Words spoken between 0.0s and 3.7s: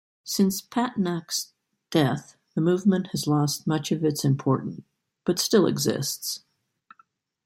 Since Patnaik's death the movement has lost